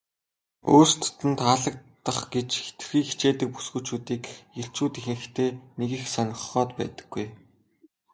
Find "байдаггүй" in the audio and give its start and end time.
6.77-7.25